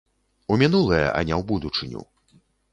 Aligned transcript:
У 0.55 0.57
мінулае, 0.61 1.03
а 1.03 1.19
не 1.27 1.35
ў 1.39 1.45
будучыню. 1.53 2.01